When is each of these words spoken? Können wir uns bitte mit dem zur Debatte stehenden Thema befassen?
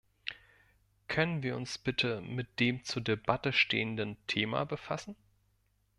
Können 1.07 1.43
wir 1.43 1.55
uns 1.55 1.77
bitte 1.77 2.21
mit 2.21 2.59
dem 2.59 2.83
zur 2.83 3.03
Debatte 3.03 3.53
stehenden 3.53 4.17
Thema 4.25 4.65
befassen? 4.65 5.15